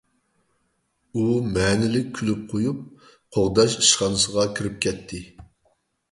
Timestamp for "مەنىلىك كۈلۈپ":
1.57-2.39